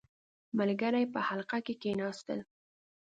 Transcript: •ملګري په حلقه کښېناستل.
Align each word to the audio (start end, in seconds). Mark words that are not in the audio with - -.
•ملګري 0.57 1.03
په 1.13 1.19
حلقه 1.27 1.57
کښېناستل. 1.65 2.39